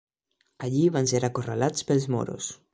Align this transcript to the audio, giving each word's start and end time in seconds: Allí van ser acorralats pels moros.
Allí 0.67 0.81
van 0.95 1.11
ser 1.13 1.23
acorralats 1.29 1.87
pels 1.91 2.11
moros. 2.17 2.53